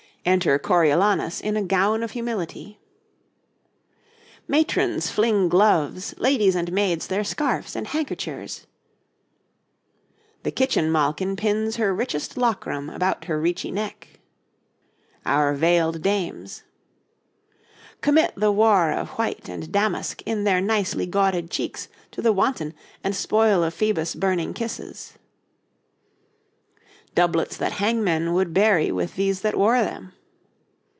[0.23, 2.77] 'Enter Coriolanus in a gown of humility.'
[4.47, 8.67] 'Matrons fling gloves, ladies and maids their scarfs and handkerchers.'
[10.43, 15.25] 'The kitchen malkin pins her richest lockram[A] 'bout her reechy neck.' [A] 'Lockram' is coarse
[15.33, 15.41] linen.
[15.41, 16.63] 'Our veiled dames.'
[18.01, 22.75] 'Commit the war of white and damask in their nicely gawded cheeks to the wanton
[23.03, 25.13] and spoil of Phoebus' burning kisses.'
[27.13, 30.13] 'Doublets that hangmen would bury with these that wore them.'